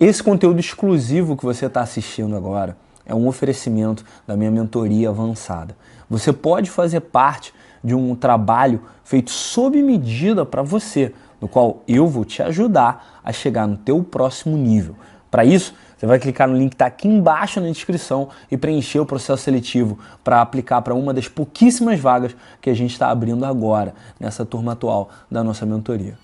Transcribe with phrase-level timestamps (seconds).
[0.00, 5.76] Esse conteúdo exclusivo que você está assistindo agora é um oferecimento da minha mentoria avançada.
[6.08, 7.52] Você pode fazer parte
[7.84, 13.30] de um trabalho feito sob medida para você, no qual eu vou te ajudar a
[13.30, 14.96] chegar no teu próximo nível.
[15.30, 19.00] Para isso, você vai clicar no link que está aqui embaixo na descrição e preencher
[19.00, 23.44] o processo seletivo para aplicar para uma das pouquíssimas vagas que a gente está abrindo
[23.44, 26.16] agora nessa turma atual da nossa mentoria.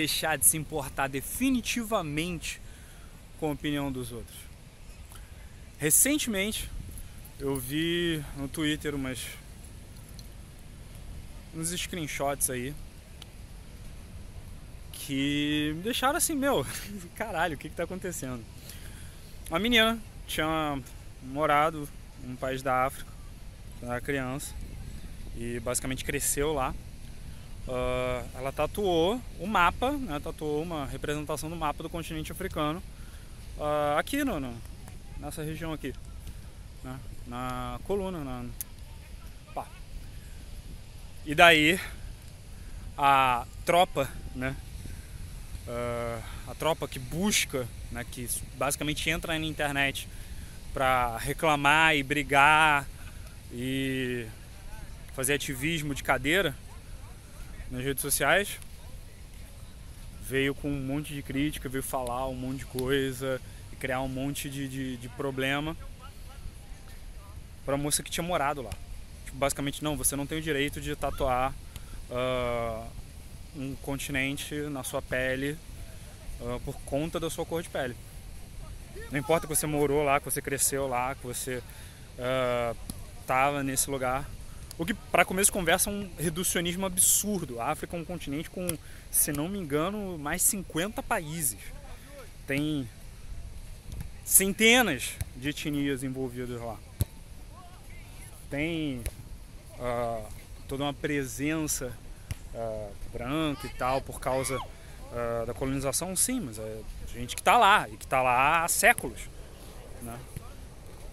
[0.00, 2.58] Deixar de se importar definitivamente
[3.38, 4.38] com a opinião dos outros?
[5.78, 6.70] Recentemente
[7.38, 9.26] eu vi no Twitter umas
[11.54, 12.74] uns screenshots aí
[14.92, 16.64] que me deixaram assim, meu,
[17.14, 18.42] caralho, o que que tá acontecendo?
[19.50, 20.80] Uma menina tinha
[21.22, 21.88] morado
[22.24, 23.10] num país da África,
[23.82, 24.54] era criança,
[25.36, 26.74] e basicamente cresceu lá.
[27.68, 32.82] Uh, ela tatuou o mapa, né, tatuou uma representação do mapa do continente africano
[33.58, 34.54] uh, aqui no, no,
[35.18, 35.94] nessa região aqui,
[36.82, 38.44] né, na coluna, na,
[39.54, 39.66] pá.
[41.24, 41.78] E daí
[42.96, 44.56] a tropa, né,
[45.68, 50.08] uh, a tropa que busca, né, que basicamente entra na internet
[50.72, 52.86] para reclamar e brigar
[53.52, 54.26] e
[55.14, 56.54] fazer ativismo de cadeira
[57.70, 58.58] nas redes sociais,
[60.20, 63.40] veio com um monte de crítica, veio falar um monte de coisa
[63.72, 65.76] e criar um monte de, de, de problema
[67.64, 68.70] para a moça que tinha morado lá.
[69.24, 71.54] Tipo, basicamente, não, você não tem o direito de tatuar
[72.10, 72.86] uh,
[73.56, 75.56] um continente na sua pele
[76.40, 77.96] uh, por conta da sua cor de pele.
[79.10, 81.62] Não importa que você morou lá, que você cresceu lá, que você
[83.20, 84.28] estava uh, nesse lugar.
[84.80, 87.60] O que, para começo de conversa, é um reducionismo absurdo.
[87.60, 88.66] A África é um continente com,
[89.10, 91.58] se não me engano, mais 50 países.
[92.46, 92.88] Tem
[94.24, 96.78] centenas de etnias envolvidas lá.
[98.48, 99.02] Tem
[99.78, 100.26] uh,
[100.66, 101.94] toda uma presença
[102.54, 106.80] uh, branca e tal por causa uh, da colonização, sim, mas é
[107.12, 109.28] gente que está lá e que está lá há séculos.
[110.00, 110.18] Né?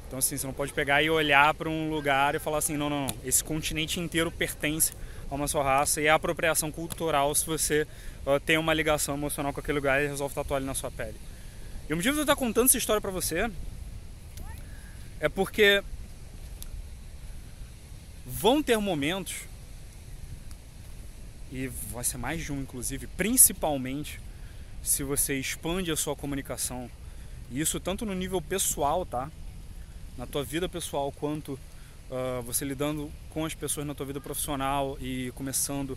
[0.08, 2.90] Então assim, você não pode pegar e olhar para um lugar e falar assim, não,
[2.90, 4.94] não, não, esse continente inteiro pertence
[5.30, 7.86] a uma só raça e é apropriação cultural se você
[8.26, 11.18] uh, tem uma ligação emocional com aquele lugar e resolve tatuar ele na sua pele.
[11.90, 13.52] E o motivo de eu estar contando essa história para você
[15.20, 15.84] é porque
[18.26, 19.36] vão ter momentos
[21.52, 24.20] e vai ser mais de um inclusive, principalmente
[24.84, 26.90] se você expande a sua comunicação.
[27.52, 29.30] E isso tanto no nível pessoal, tá?
[30.18, 31.60] Na tua vida pessoal, quanto
[32.10, 35.96] uh, você lidando com as pessoas na tua vida profissional e começando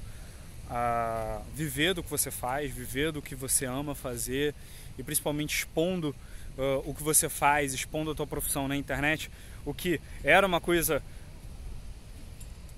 [0.69, 4.54] a viver do que você faz, viver do que você ama fazer
[4.98, 6.14] e principalmente expondo
[6.58, 9.31] uh, o que você faz, expondo a tua profissão na internet,
[9.64, 11.02] o que era uma coisa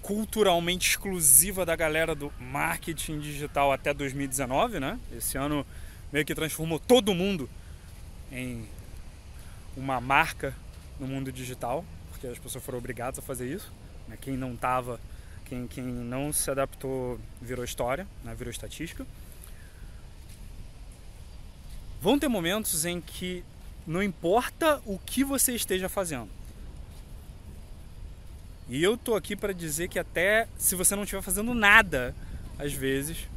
[0.00, 4.97] culturalmente exclusiva da galera do marketing digital até 2019, né?
[5.12, 5.66] Esse ano
[6.12, 7.50] meio que transformou todo mundo
[8.30, 8.64] em
[9.76, 10.54] uma marca
[10.98, 13.72] no mundo digital, porque as pessoas foram obrigadas a fazer isso.
[14.08, 14.16] Né?
[14.20, 15.00] Quem não tava,
[15.44, 18.34] quem, quem não se adaptou virou história, né?
[18.34, 19.06] virou estatística.
[22.00, 23.44] Vão ter momentos em que
[23.86, 26.28] não importa o que você esteja fazendo.
[28.69, 32.14] E eu tô aqui para dizer que até se você não estiver fazendo nada,
[32.59, 33.28] às vezes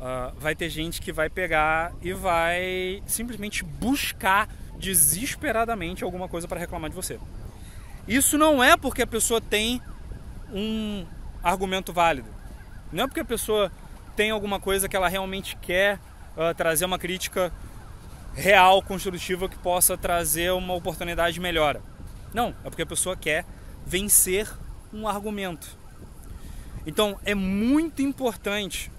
[0.00, 4.48] Uh, vai ter gente que vai pegar e vai simplesmente buscar
[4.80, 7.20] desesperadamente alguma coisa para reclamar de você.
[8.08, 9.80] Isso não é porque a pessoa tem
[10.52, 11.06] um
[11.42, 12.28] argumento válido.
[12.90, 13.70] Não é porque a pessoa
[14.16, 15.96] tem alguma coisa que ela realmente quer
[16.36, 17.52] uh, trazer uma crítica
[18.34, 21.82] real, construtiva, que possa trazer uma oportunidade de melhora.
[22.32, 23.44] Não, é porque a pessoa quer
[23.86, 24.48] vencer
[24.92, 25.78] um argumento.
[26.86, 28.90] Então é muito importante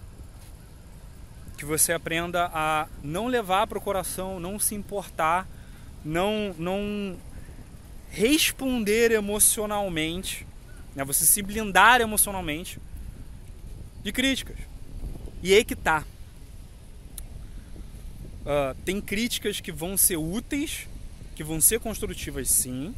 [1.58, 5.48] que você aprenda a não levar para o coração, não se importar,
[6.04, 7.18] não, não
[8.10, 10.46] responder emocionalmente,
[10.96, 11.04] né?
[11.04, 12.80] você se blindar emocionalmente
[14.04, 14.58] de críticas.
[15.42, 16.06] E aí que tá.
[18.42, 20.88] Uh, tem críticas que vão ser úteis,
[21.36, 22.94] que vão ser construtivas sim,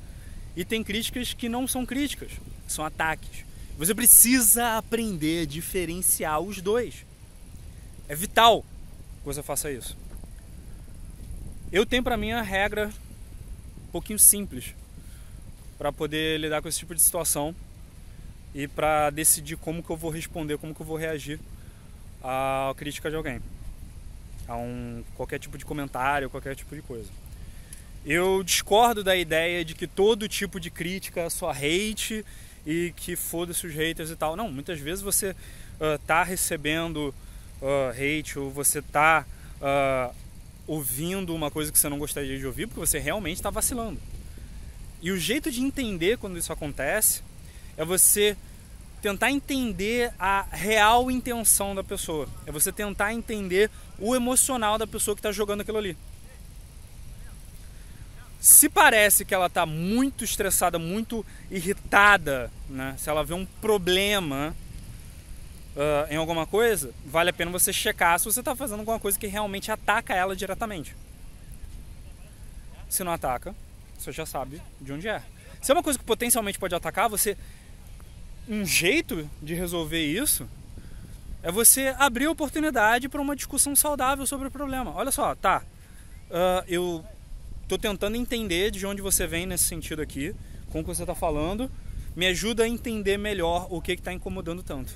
[0.55, 2.31] e tem críticas que não são críticas,
[2.67, 3.45] são ataques.
[3.77, 7.05] Você precisa aprender a diferenciar os dois.
[8.07, 8.63] É vital
[9.19, 9.97] que você faça isso.
[11.73, 12.91] Eu tenho para mim a regra
[13.91, 14.75] pouquinho simples
[15.75, 17.55] para poder lidar com esse tipo de situação
[18.53, 21.39] e para decidir como que eu vou responder, como que eu vou reagir
[22.23, 23.41] à crítica de alguém,
[24.47, 27.09] a um qualquer tipo de comentário, qualquer tipo de coisa.
[28.05, 32.23] Eu discordo da ideia de que todo tipo de crítica é só hate
[32.67, 34.35] e que foda-se os haters e tal.
[34.35, 37.11] Não, muitas vezes você uh, tá recebendo
[37.59, 39.25] uh, hate ou você tá
[39.59, 40.22] uh,
[40.67, 43.99] ouvindo uma coisa que você não gostaria de ouvir porque você realmente está vacilando.
[45.01, 47.21] E o jeito de entender quando isso acontece
[47.75, 48.37] é você
[49.01, 52.27] tentar entender a real intenção da pessoa.
[52.45, 53.69] É você tentar entender
[53.99, 55.97] o emocional da pessoa que está jogando aquilo ali.
[58.39, 62.95] Se parece que ela está muito estressada, muito irritada, né?
[62.97, 64.55] se ela vê um problema
[65.75, 69.17] uh, em alguma coisa, vale a pena você checar se você está fazendo alguma coisa
[69.17, 70.95] que realmente ataca ela diretamente.
[72.89, 73.55] Se não ataca,
[73.97, 75.21] você já sabe de onde é.
[75.61, 77.37] Se é uma coisa que potencialmente pode atacar, você
[78.47, 80.47] um jeito de resolver isso
[81.41, 84.93] é você abrir oportunidade para uma discussão saudável sobre o problema.
[84.95, 85.61] Olha só, tá?
[86.29, 87.05] Uh, eu
[87.67, 90.33] tô tentando entender de onde você vem nesse sentido aqui,
[90.71, 91.69] com o que você está falando.
[92.15, 94.93] Me ajuda a entender melhor o que está incomodando tanto.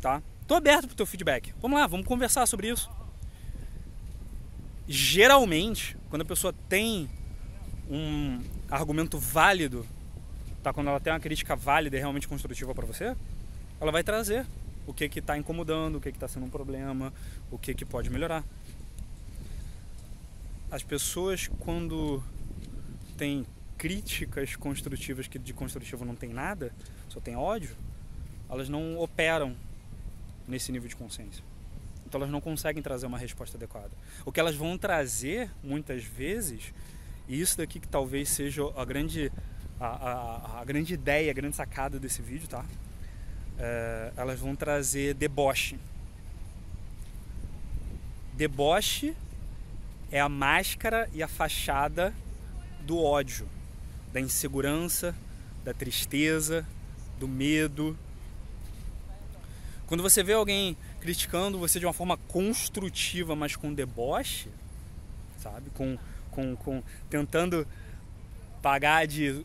[0.00, 0.22] Tá?
[0.46, 1.52] Tô aberto para o teu feedback.
[1.60, 2.90] Vamos lá, vamos conversar sobre isso.
[4.88, 7.08] Geralmente, quando a pessoa tem
[7.88, 9.86] um argumento válido
[10.62, 10.72] tá?
[10.72, 13.16] Quando ela tem uma crítica válida e realmente construtiva para você,
[13.80, 14.46] ela vai trazer
[14.86, 17.12] o que que está incomodando, o que que está sendo um problema,
[17.50, 18.44] o que que pode melhorar.
[20.70, 22.22] As pessoas quando
[23.16, 23.44] têm
[23.76, 26.72] críticas construtivas que de construtivo não tem nada,
[27.08, 27.74] só tem ódio,
[28.48, 29.56] elas não operam
[30.50, 31.42] nesse nível de consciência.
[32.06, 33.90] Então elas não conseguem trazer uma resposta adequada.
[34.24, 36.74] O que elas vão trazer muitas vezes,
[37.28, 39.30] e isso daqui que talvez seja a grande
[39.80, 42.64] a, a, a, grande ideia, a grande sacada desse vídeo, tá?
[43.58, 45.78] É, elas vão trazer deboche.
[48.34, 49.16] Deboche
[50.12, 52.12] é a máscara e a fachada
[52.86, 53.48] do ódio,
[54.12, 55.14] da insegurança,
[55.64, 56.66] da tristeza,
[57.18, 57.96] do medo.
[59.90, 64.48] Quando você vê alguém criticando você de uma forma construtiva, mas com deboche,
[65.42, 65.68] sabe?
[65.70, 65.98] Com,
[66.30, 67.66] com, com tentando
[68.62, 69.44] pagar de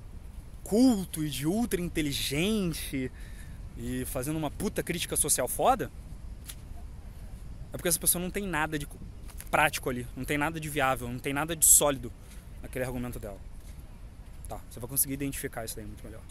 [0.63, 3.11] culto e de ultra inteligente
[3.75, 5.89] e fazendo uma puta crítica social foda,
[7.73, 8.87] é porque essa pessoa não tem nada de
[9.49, 12.13] prático ali, não tem nada de viável, não tem nada de sólido
[12.61, 13.39] naquele argumento dela.
[14.47, 16.21] Tá, você vai conseguir identificar isso daí muito melhor.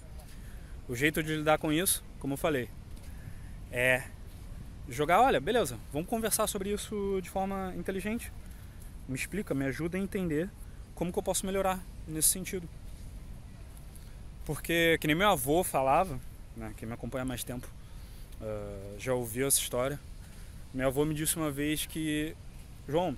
[0.86, 2.70] O jeito de lidar com isso, como eu falei,
[3.74, 4.04] é
[4.88, 8.30] jogar, olha, beleza, vamos conversar sobre isso de forma inteligente.
[9.08, 10.48] Me explica, me ajuda a entender
[10.94, 12.68] como que eu posso melhorar nesse sentido.
[14.46, 16.20] Porque, que nem meu avô falava,
[16.56, 17.68] né, quem me acompanha há mais tempo
[18.40, 19.98] uh, já ouviu essa história.
[20.72, 22.36] Meu avô me disse uma vez que,
[22.88, 23.16] João,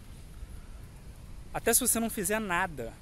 [1.53, 2.95] até se você não fizer nada,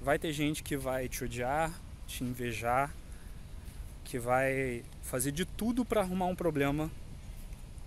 [0.00, 1.70] vai ter gente que vai te odiar,
[2.06, 2.90] te invejar,
[4.04, 6.90] que vai fazer de tudo para arrumar um problema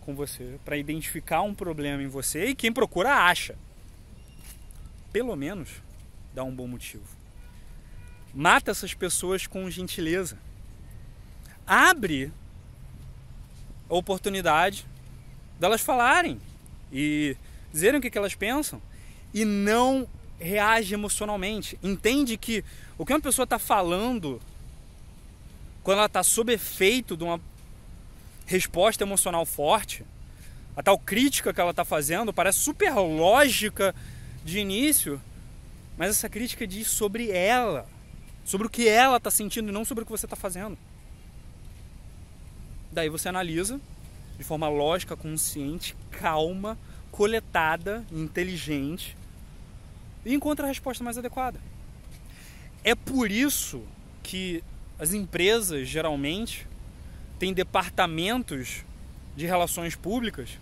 [0.02, 3.56] com você, para identificar um problema em você e quem procura acha.
[5.12, 5.70] Pelo menos
[6.34, 7.04] dá um bom motivo.
[8.34, 10.38] Mata essas pessoas com gentileza.
[11.66, 12.32] Abre
[13.90, 14.86] a oportunidade
[15.60, 16.40] delas falarem
[16.92, 17.36] e
[17.72, 18.82] dizerem o que elas pensam
[19.34, 20.08] e não
[20.40, 21.78] reage emocionalmente.
[21.82, 22.64] Entende que
[22.98, 24.42] o que uma pessoa está falando
[25.88, 27.40] quando ela está sob efeito de uma
[28.46, 30.04] resposta emocional forte,
[30.76, 33.96] a tal crítica que ela está fazendo parece super lógica
[34.44, 35.22] de início,
[35.98, 37.88] mas essa crítica diz sobre ela
[38.44, 40.78] sobre o que ela está sentindo e não sobre o que você está fazendo.
[42.92, 43.80] Daí você analisa
[44.38, 46.78] de forma lógica, consciente, calma,
[47.12, 49.16] coletada, inteligente
[50.26, 51.62] e encontra a resposta mais adequada.
[52.84, 53.82] É por isso
[54.22, 54.62] que
[55.00, 56.68] as empresas geralmente
[57.38, 58.84] têm departamentos
[59.36, 60.58] de relações públicas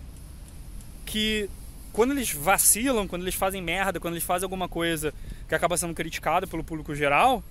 [1.05, 1.49] que
[1.93, 5.13] quando eles vacilam, quando eles fazem merda, quando eles fazem alguma coisa
[5.47, 7.41] que acaba sendo criticada pelo público geral,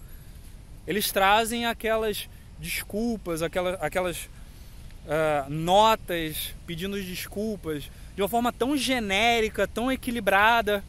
[0.87, 4.29] eles trazem aquelas desculpas, aquelas, aquelas
[5.07, 10.85] uh, notas pedindo desculpas de uma forma tão genérica, tão equilibrada,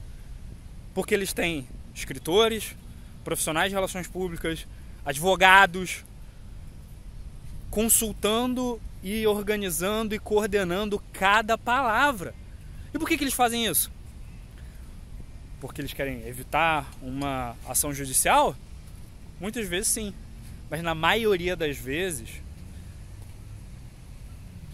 [0.93, 2.75] porque eles têm escritores,
[3.23, 4.67] profissionais de relações públicas,
[5.05, 6.03] advogados,
[7.69, 12.33] consultando e organizando e coordenando cada palavra.
[12.93, 13.91] E por que, que eles fazem isso?
[15.65, 18.55] porque eles querem evitar uma ação judicial?
[19.39, 20.13] Muitas vezes sim.
[20.69, 22.29] Mas na maioria das vezes,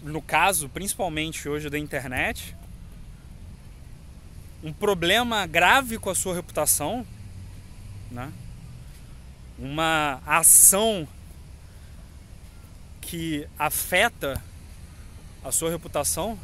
[0.02, 2.54] no caso, principalmente hoje da internet,
[4.62, 7.06] um problema grave com a sua reputação,
[8.10, 8.30] né?
[9.58, 11.06] Uma ação
[13.00, 14.42] que afeta
[15.44, 16.38] a sua reputação,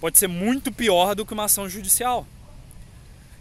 [0.00, 2.26] pode ser muito pior do que uma ação judicial.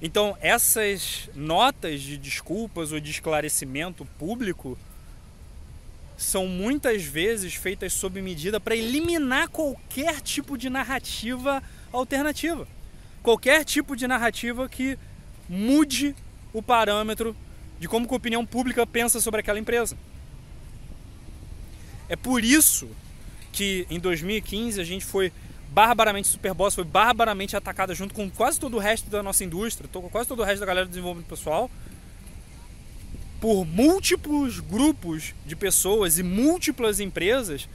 [0.01, 4.77] Então, essas notas de desculpas ou de esclarecimento público
[6.17, 12.67] são muitas vezes feitas sob medida para eliminar qualquer tipo de narrativa alternativa.
[13.21, 14.97] Qualquer tipo de narrativa que
[15.47, 16.15] mude
[16.51, 17.35] o parâmetro
[17.79, 19.97] de como a opinião pública pensa sobre aquela empresa.
[22.07, 22.89] É por isso
[23.51, 25.31] que em 2015 a gente foi
[25.69, 30.09] barbaramente Superboss, foi barbaramente atacada junto com quase todo o resto da nossa indústria, com
[30.09, 31.69] quase todo o resto da galera do desenvolvimento pessoal,
[33.41, 37.67] por múltiplos grupos de pessoas e múltiplas empresas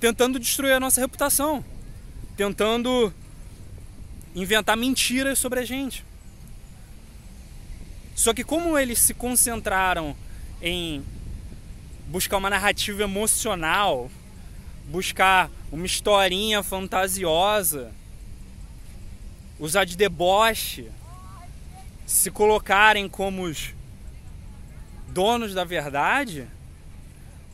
[0.00, 1.64] tentando destruir a nossa reputação,
[2.36, 3.14] tentando
[4.34, 6.04] inventar mentiras sobre a gente.
[8.14, 10.16] Só que como eles se concentraram
[10.60, 11.04] em
[12.06, 14.10] buscar uma narrativa emocional,
[14.86, 17.92] buscar uma historinha fantasiosa,
[19.58, 20.90] usar de deboche,
[22.06, 23.74] se colocarem como os
[25.08, 26.46] donos da verdade,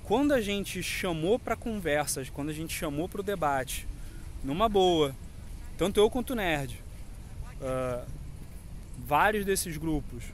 [0.02, 3.86] quando a gente chamou para conversas, quando a gente chamou para o debate,
[4.42, 5.14] numa boa,
[5.76, 6.80] tanto eu quanto o Nerd,
[7.60, 8.04] uh,
[9.06, 10.24] vários desses grupos,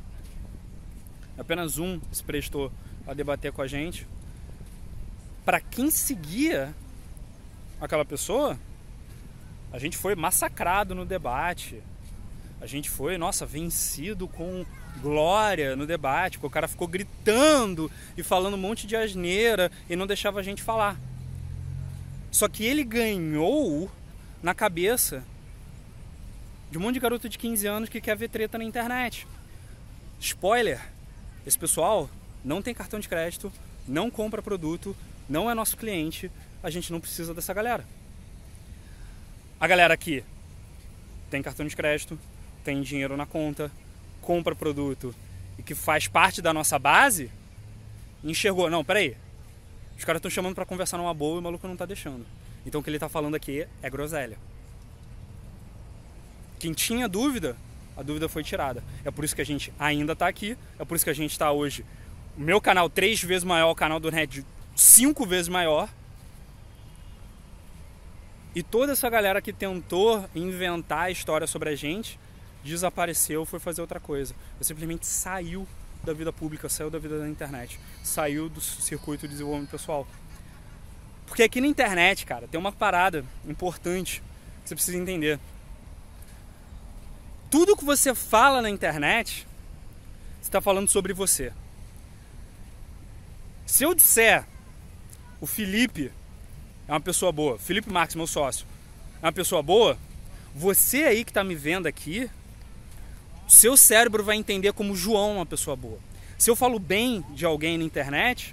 [1.38, 2.72] apenas um se prestou
[3.06, 4.06] a debater com a gente.
[5.44, 6.74] Para quem seguia
[7.80, 8.58] aquela pessoa,
[9.72, 11.82] a gente foi massacrado no debate.
[12.60, 14.64] A gente foi, nossa, vencido com
[15.00, 20.06] glória no debate, o cara ficou gritando e falando um monte de asneira e não
[20.06, 20.96] deixava a gente falar.
[22.30, 23.90] Só que ele ganhou
[24.42, 25.24] na cabeça
[26.70, 29.26] de um monte de garoto de 15 anos que quer ver treta na internet.
[30.18, 30.80] Spoiler:
[31.46, 32.08] esse pessoal
[32.44, 33.52] não tem cartão de crédito,
[33.86, 34.96] não compra produto,
[35.28, 36.30] não é nosso cliente,
[36.62, 37.84] a gente não precisa dessa galera.
[39.60, 40.24] A galera aqui
[41.30, 42.18] tem cartão de crédito,
[42.62, 43.70] tem dinheiro na conta,
[44.20, 45.14] compra produto
[45.58, 47.30] e que faz parte da nossa base,
[48.22, 49.16] enxergou, não, peraí,
[49.96, 52.26] os caras estão chamando para conversar numa boa e o maluco não tá deixando.
[52.66, 54.38] Então o que ele tá falando aqui é groselha.
[56.58, 57.56] Quem tinha dúvida,
[57.96, 58.82] a dúvida foi tirada.
[59.04, 61.32] É por isso que a gente ainda está aqui, é por isso que a gente
[61.32, 61.84] está hoje.
[62.36, 65.88] O meu canal três vezes maior, o canal do Red cinco vezes maior.
[68.54, 72.18] E toda essa galera que tentou inventar a história sobre a gente
[72.62, 74.34] desapareceu, foi fazer outra coisa.
[74.58, 75.66] Eu simplesmente saiu
[76.02, 80.06] da vida pública, saiu da vida da internet, saiu do circuito de desenvolvimento pessoal.
[81.26, 84.22] Porque aqui na internet, cara, tem uma parada importante
[84.62, 85.38] que você precisa entender.
[87.54, 89.46] Tudo que você fala na internet,
[90.42, 91.52] está falando sobre você.
[93.64, 94.44] Se eu disser
[95.40, 96.10] o Felipe
[96.88, 98.66] é uma pessoa boa, Felipe Marques, meu sócio,
[99.22, 99.96] é uma pessoa boa,
[100.52, 102.28] você aí que está me vendo aqui
[103.46, 106.00] seu cérebro vai entender como João é uma pessoa boa.
[106.36, 108.52] Se eu falo bem de alguém na internet,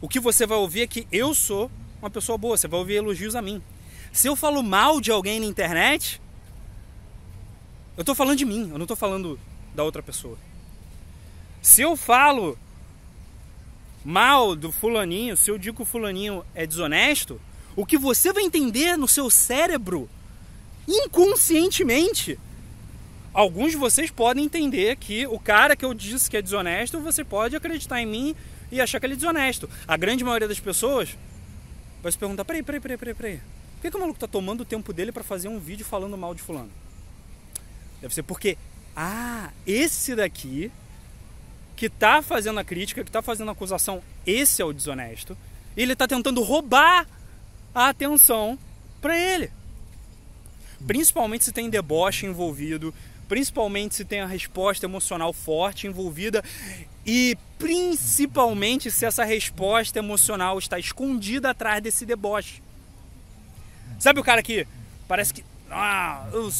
[0.00, 1.68] o que você vai ouvir é que eu sou
[2.00, 3.60] uma pessoa boa, você vai ouvir elogios a mim.
[4.12, 6.20] Se eu falo mal de alguém na internet,
[7.98, 9.36] eu estou falando de mim, eu não estou falando
[9.74, 10.38] da outra pessoa.
[11.60, 12.56] Se eu falo
[14.04, 17.40] mal do fulaninho, se eu digo que o fulaninho é desonesto,
[17.74, 20.08] o que você vai entender no seu cérebro,
[20.86, 22.38] inconscientemente,
[23.34, 27.24] alguns de vocês podem entender que o cara que eu disse que é desonesto, você
[27.24, 28.36] pode acreditar em mim
[28.70, 29.68] e achar que ele é desonesto.
[29.88, 31.18] A grande maioria das pessoas
[32.00, 33.36] vai se perguntar: peraí, peraí, peraí, peraí, peraí.
[33.74, 36.16] Por que, que o maluco tá tomando o tempo dele para fazer um vídeo falando
[36.16, 36.70] mal de fulano?
[38.00, 38.56] Deve ser porque,
[38.96, 40.70] ah, esse daqui
[41.76, 45.36] que tá fazendo a crítica, que tá fazendo a acusação, esse é o desonesto.
[45.76, 47.06] E ele tá tentando roubar
[47.74, 48.58] a atenção
[49.00, 49.50] para ele.
[50.86, 52.92] Principalmente se tem deboche envolvido,
[53.28, 56.42] principalmente se tem a resposta emocional forte envolvida
[57.04, 62.62] e principalmente se essa resposta emocional está escondida atrás desse deboche.
[63.98, 64.66] Sabe o cara que
[65.06, 66.50] parece que ah, eu,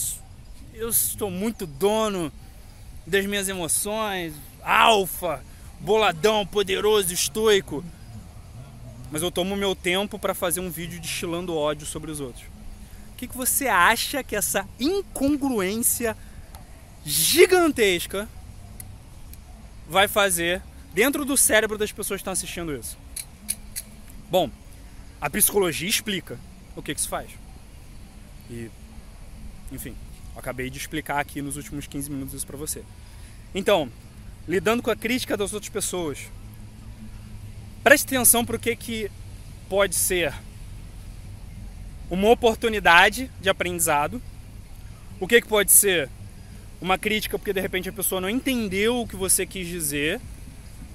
[0.79, 2.33] eu estou muito dono
[3.05, 4.33] das minhas emoções,
[4.63, 5.43] alfa,
[5.81, 7.85] boladão, poderoso, estoico.
[9.11, 12.45] Mas eu tomo meu tempo para fazer um vídeo destilando ódio sobre os outros.
[13.13, 16.17] O que, que você acha que essa incongruência
[17.05, 18.29] gigantesca
[19.89, 20.63] vai fazer
[20.95, 22.97] dentro do cérebro das pessoas que estão assistindo isso?
[24.31, 24.49] Bom,
[25.21, 26.39] a psicologia explica
[26.77, 27.31] o que, que se faz.
[28.49, 28.71] E,
[29.73, 29.97] enfim,
[30.37, 32.83] acabei de explicar aqui nos últimos 15 minutos isso para você.
[33.55, 33.91] Então,
[34.47, 36.31] lidando com a crítica das outras pessoas,
[37.83, 39.11] preste atenção para o que, que
[39.69, 40.33] pode ser
[42.11, 44.21] uma oportunidade de aprendizado,
[45.21, 46.09] o que, que pode ser
[46.81, 50.21] uma crítica porque de repente a pessoa não entendeu o que você quis dizer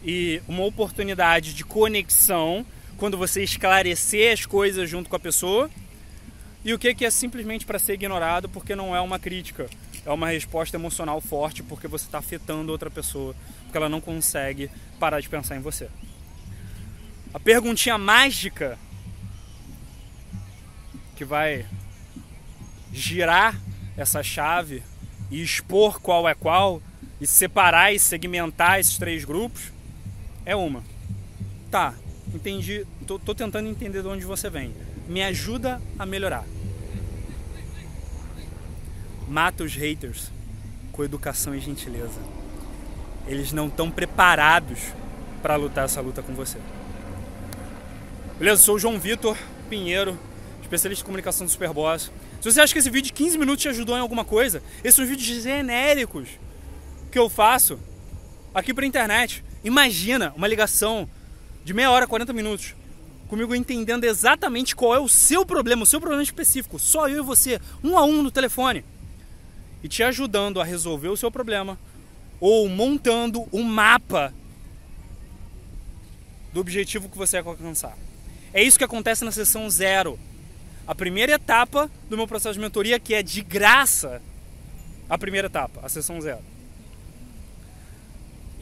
[0.03, 2.65] e uma oportunidade de conexão
[2.97, 5.69] quando você esclarecer as coisas junto com a pessoa
[6.65, 9.69] e o que, que é simplesmente para ser ignorado porque não é uma crítica,
[10.05, 14.69] é uma resposta emocional forte porque você está afetando outra pessoa, porque ela não consegue
[14.99, 15.89] parar de pensar em você.
[17.33, 18.77] A perguntinha mágica
[21.15, 21.65] que vai
[22.93, 23.59] girar
[23.97, 24.83] essa chave
[25.29, 26.81] e expor qual é qual
[27.19, 29.71] e separar e segmentar esses três grupos
[30.45, 30.83] é uma.
[31.71, 31.93] Tá,
[32.33, 34.73] entendi, tô, tô tentando entender de onde você vem.
[35.07, 36.45] Me ajuda a melhorar.
[39.27, 40.31] Mata os haters
[40.91, 42.19] com educação e gentileza.
[43.27, 44.79] Eles não estão preparados
[45.41, 46.57] para lutar essa luta com você.
[48.37, 48.61] Beleza?
[48.61, 49.37] Sou o João Vitor
[49.69, 50.17] Pinheiro,
[50.61, 52.11] especialista em comunicação do Superboss.
[52.41, 54.95] Se você acha que esse vídeo de 15 minutos te ajudou em alguma coisa, esses
[54.95, 56.29] são vídeos genéricos
[57.11, 57.79] que eu faço
[58.53, 59.43] aqui pra internet.
[59.63, 61.07] Imagina uma ligação
[61.63, 62.75] de meia hora, 40 minutos,
[63.33, 67.25] comigo entendendo exatamente qual é o seu problema, o seu problema específico, só eu e
[67.25, 68.85] você, um a um no telefone,
[69.81, 71.79] e te ajudando a resolver o seu problema,
[72.39, 74.31] ou montando um mapa
[76.53, 77.97] do objetivo que você quer alcançar.
[78.53, 80.19] É isso que acontece na sessão zero
[80.85, 84.21] a primeira etapa do meu processo de mentoria, que é de graça,
[85.09, 86.52] a primeira etapa, a sessão zero.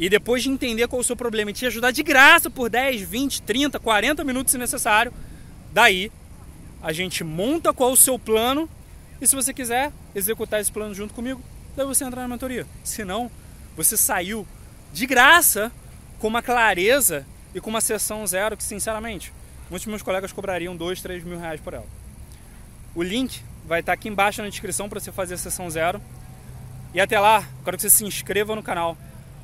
[0.01, 2.71] E depois de entender qual é o seu problema e te ajudar de graça por
[2.71, 5.13] 10, 20, 30, 40 minutos se necessário,
[5.71, 6.11] daí
[6.81, 8.67] a gente monta qual é o seu plano
[9.21, 11.39] e se você quiser executar esse plano junto comigo,
[11.77, 12.65] daí você entra na mentoria.
[12.83, 13.29] Se não,
[13.77, 14.47] você saiu
[14.91, 15.71] de graça
[16.17, 19.31] com uma clareza e com uma sessão zero que, sinceramente,
[19.69, 21.85] muitos meus colegas cobrariam 2, 3 mil reais por ela.
[22.95, 26.01] O link vai estar aqui embaixo na descrição para você fazer a sessão zero.
[26.91, 28.97] E até lá, quero que você se inscreva no canal,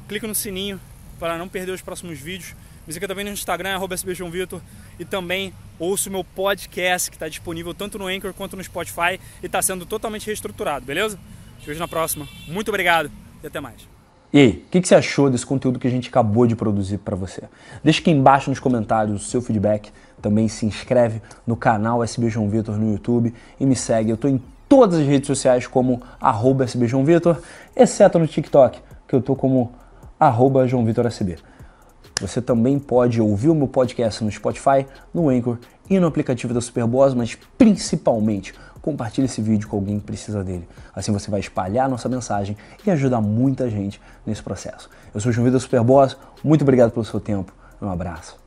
[0.08, 0.80] clique no sininho
[1.20, 2.56] para não perder os próximos vídeos.
[2.88, 3.96] Me siga também no Instagram, arroba
[4.32, 4.62] Vitor,
[4.98, 9.20] e também ouça o meu podcast que está disponível tanto no Anchor quanto no Spotify
[9.44, 11.20] e está sendo totalmente reestruturado, beleza?
[11.60, 12.28] Te vejo na próxima.
[12.48, 13.12] Muito obrigado
[13.44, 13.88] e até mais.
[14.32, 16.98] E aí, o que, que, você achou desse conteúdo que a gente acabou de produzir
[16.98, 17.44] para você?
[17.84, 19.92] Deixa aqui embaixo nos comentários o seu feedback.
[20.22, 24.10] Também se inscreve no canal SB João Vitor no YouTube e me segue.
[24.10, 27.42] Eu estou em todas as redes sociais como arroba SB João Vitor,
[27.76, 29.74] exceto no TikTok, que eu estou como
[30.20, 31.08] arroba João Vitor.
[32.20, 35.58] Você também pode ouvir o meu podcast no Spotify, no Anchor
[35.90, 40.68] e no aplicativo da Superboss, mas principalmente compartilhe esse vídeo com alguém que precisa dele.
[40.96, 44.90] Assim você vai espalhar nossa mensagem e ajudar muita gente nesse processo.
[45.14, 48.47] Eu sou o João Vitor Superboss, muito obrigado pelo seu tempo, um abraço.